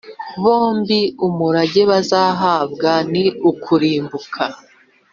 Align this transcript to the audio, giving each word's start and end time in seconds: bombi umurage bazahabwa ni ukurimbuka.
bombi 0.43 0.99
umurage 1.27 1.81
bazahabwa 1.91 2.91
ni 3.11 3.25
ukurimbuka. 3.51 4.43